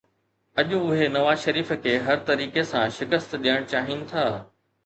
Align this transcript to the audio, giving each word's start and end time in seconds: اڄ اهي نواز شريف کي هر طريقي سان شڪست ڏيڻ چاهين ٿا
اڄ 0.59 0.71
اهي 0.77 1.05
نواز 1.17 1.43
شريف 1.43 1.73
کي 1.83 1.93
هر 2.07 2.25
طريقي 2.31 2.63
سان 2.71 2.97
شڪست 2.97 3.29
ڏيڻ 3.47 3.69
چاهين 3.75 4.03
ٿا 4.15 4.27